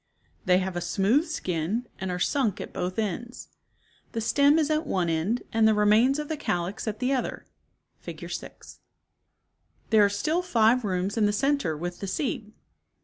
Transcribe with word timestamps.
30 0.17 0.31
They 0.47 0.57
have 0.57 0.75
a 0.75 0.81
smooth 0.81 1.27
skin, 1.27 1.85
and 1.99 2.09
are 2.09 2.17
sunk 2.17 2.59
at 2.59 2.73
both 2.73 2.97
ends. 2.97 3.49
The 4.13 4.19
stem 4.19 4.57
is 4.57 4.71
at 4.71 4.87
one 4.87 5.09
end 5.09 5.43
and 5.53 5.67
the 5.67 5.75
remains 5.75 6.17
of 6.17 6.27
the 6.27 6.37
calyx 6.37 6.87
at 6.87 6.97
the 6.97 7.13
other 7.13 7.45
(Fig. 7.99 8.27
6). 8.31 8.79
There 9.91 10.03
are 10.03 10.09
still 10.09 10.41
five 10.41 10.83
rooms 10.83 11.17
in 11.17 11.27
the 11.27 11.31
center 11.31 11.77
with 11.77 11.99
the 11.99 12.07
seed. 12.07 12.51